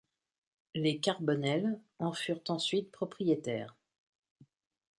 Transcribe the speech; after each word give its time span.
Les 0.73 0.99
Carbonnel 0.99 1.79
en 1.99 2.11
furent 2.11 2.41
ensuite 2.47 2.91
propriétaires. 2.91 3.77